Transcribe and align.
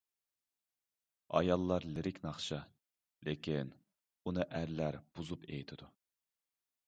ئاياللار 1.39 1.85
لىرىك 1.97 2.17
ناخشا، 2.23 2.57
لېكىن 3.29 3.69
ئۇنى 4.31 4.49
ئەرلەر 4.61 4.97
بۇزۇپ 5.19 5.45
ئېيتىدۇ. 5.51 5.91